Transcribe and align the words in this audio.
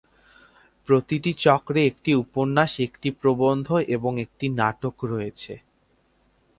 প্রতিটি 0.87 1.31
চক্রে 1.37 1.81
একটি 1.85 2.11
উপন্যাস, 2.15 2.71
একটি 2.79 3.09
প্রবন্ধ 3.11 3.67
এবং 3.87 4.11
একটি 4.19 4.45
নাটক 4.59 4.95
রয়েছে। 5.03 5.53